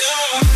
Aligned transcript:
Yeah. 0.00 0.47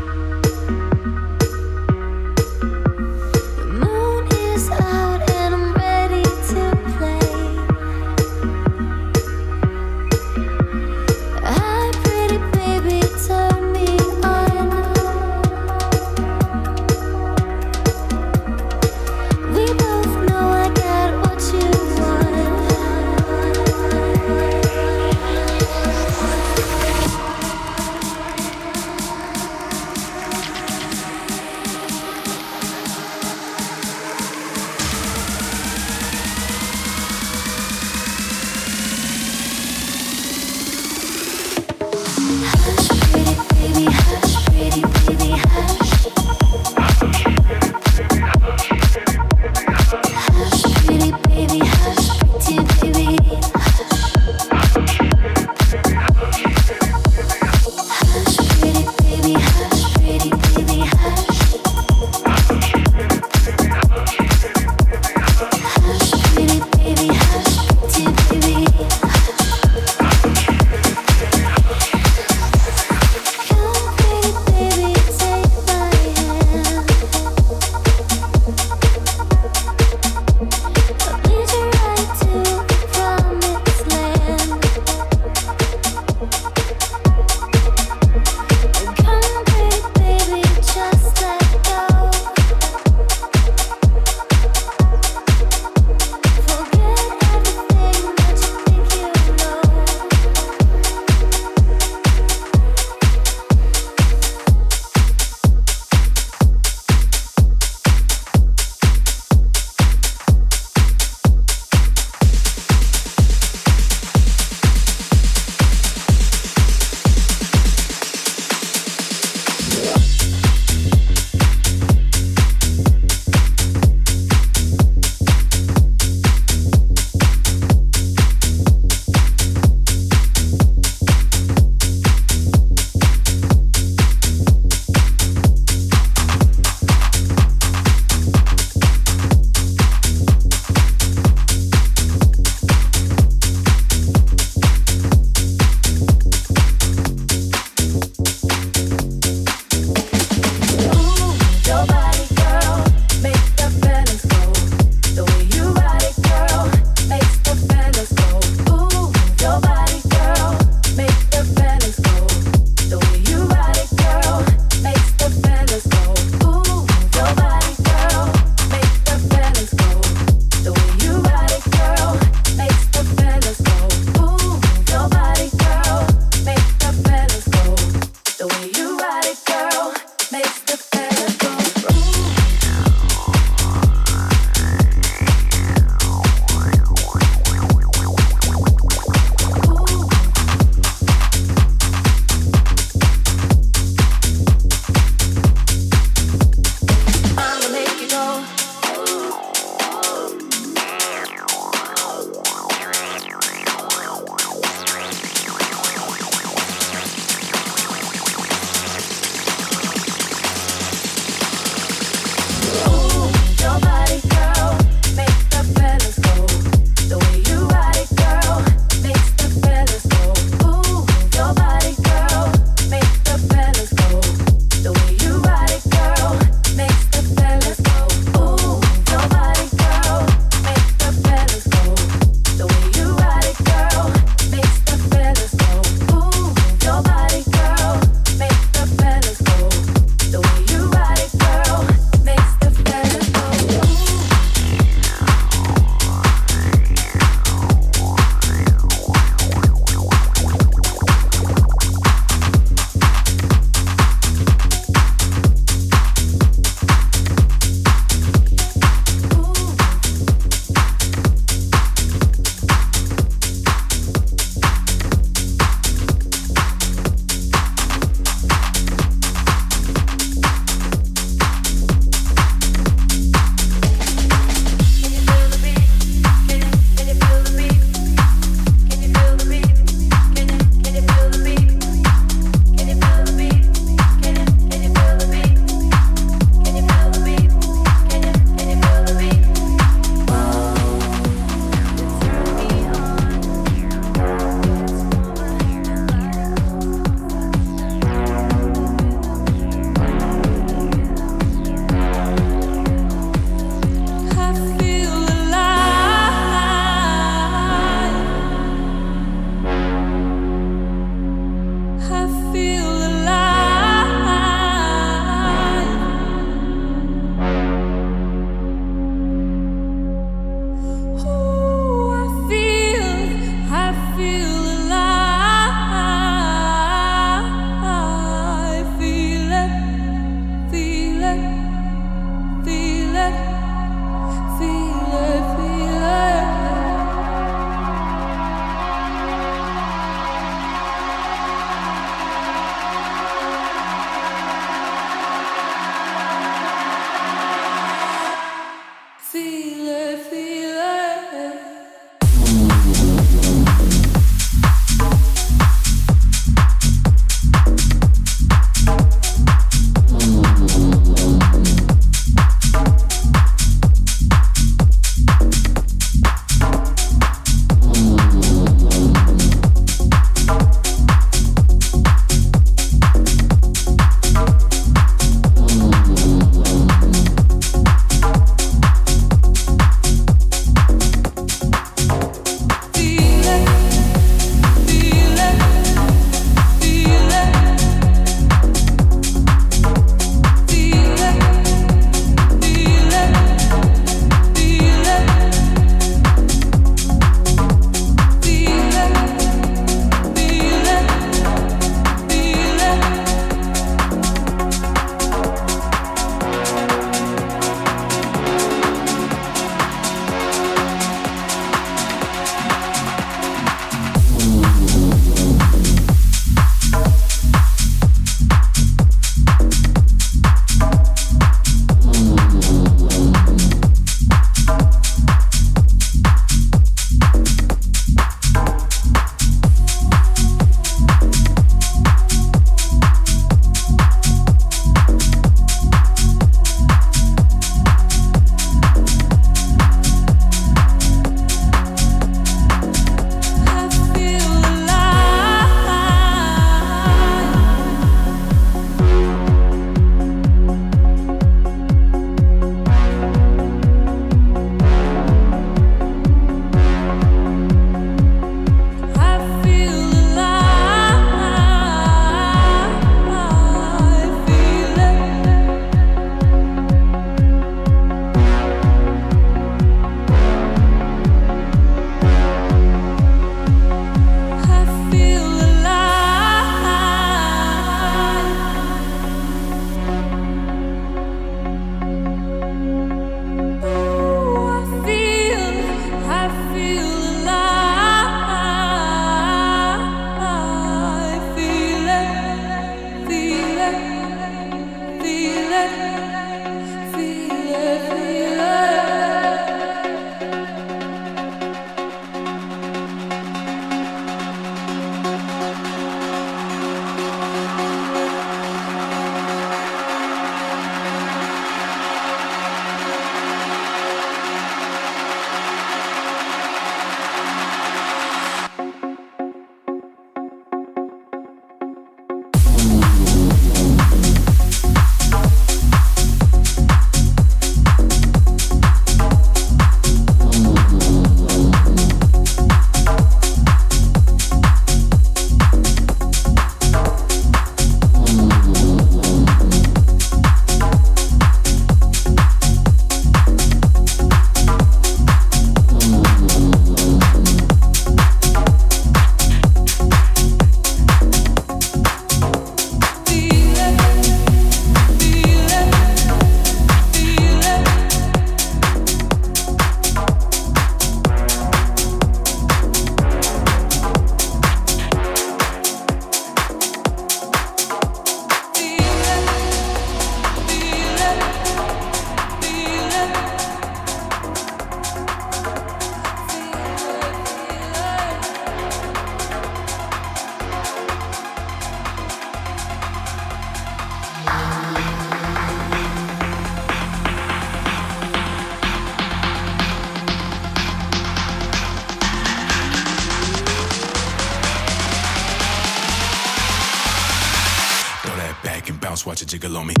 Jiggle 599.51 599.75
on 599.75 599.87
me. 599.87 600.00